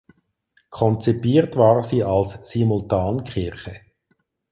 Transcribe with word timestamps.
Konzipiert 0.71 1.57
war 1.57 1.83
sie 1.83 2.03
als 2.03 2.49
Simultankirche. 2.51 3.81